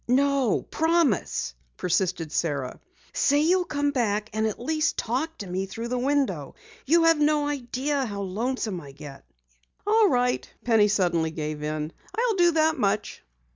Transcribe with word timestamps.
"No, 0.07 0.63
promise!" 0.63 1.53
persisted 1.77 2.31
Sara. 2.31 2.79
"Say 3.13 3.41
you'll 3.41 3.65
come 3.65 3.91
back 3.91 4.31
and 4.33 4.47
at 4.47 4.59
least 4.59 4.97
talk 4.97 5.37
to 5.37 5.45
me 5.47 5.67
through 5.67 5.89
the 5.89 5.97
window. 5.99 6.55
You 6.87 7.03
have 7.03 7.19
no 7.19 7.47
idea 7.47 8.05
how 8.07 8.21
lonesome 8.23 8.81
I 8.81 8.93
get." 8.93 9.23
"All 9.85 10.09
right," 10.09 10.49
Penny 10.65 10.87
suddenly 10.87 11.29
gave 11.29 11.61
in. 11.61 11.93
"I'll 12.17 12.33
do 12.35 12.49
that 12.53 12.79
much." 12.79 13.23